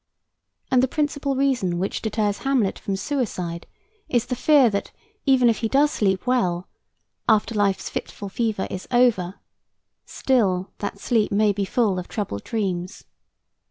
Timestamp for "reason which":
1.35-2.01